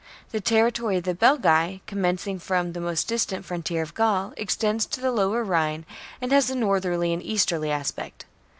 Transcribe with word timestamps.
The 0.31 0.41
territory 0.41 0.97
of 0.97 1.03
the 1.03 1.13
Belgae, 1.13 1.81
com 1.85 1.99
mencing 2.01 2.41
from 2.41 2.73
the 2.73 2.81
most 2.81 3.07
distant 3.07 3.45
frontier 3.45 3.83
of 3.83 3.93
Gaul, 3.93 4.33
extends 4.35 4.87
to 4.87 4.99
the 4.99 5.11
lower 5.11 5.43
Rhine, 5.43 5.85
and 6.19 6.31
has 6.31 6.49
a 6.49 6.55
northerly 6.55 7.13
and 7.13 7.21
easterly 7.21 7.69
aspect. 7.69 8.25